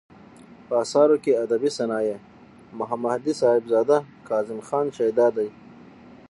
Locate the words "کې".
1.23-1.39